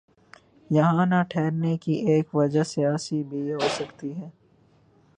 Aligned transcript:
یہاں 0.69 1.05
نہ 1.05 1.21
ٹھہرنے 1.29 1.77
کی 1.77 1.93
ایک 2.07 2.35
وجہ 2.35 2.63
سیاسی 2.63 3.23
بھی 3.23 3.53
ہو 3.53 3.67
سکتی 3.69 4.13
ہے۔ 4.15 4.29